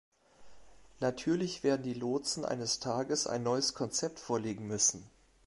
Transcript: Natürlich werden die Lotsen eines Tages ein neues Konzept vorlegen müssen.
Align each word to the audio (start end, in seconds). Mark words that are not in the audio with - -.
Natürlich 0.99 1.63
werden 1.63 1.83
die 1.83 1.93
Lotsen 1.93 2.43
eines 2.43 2.79
Tages 2.79 3.27
ein 3.27 3.43
neues 3.43 3.75
Konzept 3.75 4.19
vorlegen 4.19 4.65
müssen. 4.65 5.07